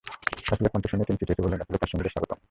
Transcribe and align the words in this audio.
রাসূলের 0.49 0.71
কণ্ঠ 0.73 0.85
শুনেই 0.91 1.07
তিনি 1.07 1.17
ছুটে 1.19 1.33
এসে 1.33 1.43
বললেন, 1.43 1.59
রাসূল 1.59 1.75
ও 1.75 1.79
তাঁর 1.81 1.91
সঙ্গীদের 1.91 2.13
স্বাগতম। 2.15 2.37